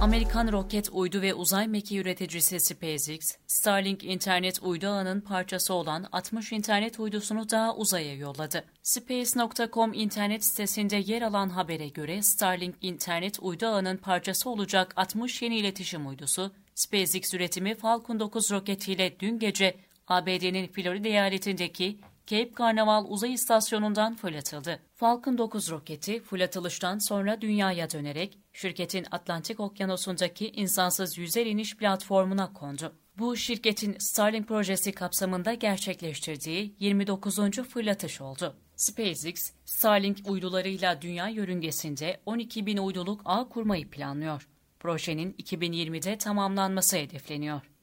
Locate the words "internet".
4.04-4.62, 6.52-7.00, 9.94-10.44, 12.80-13.38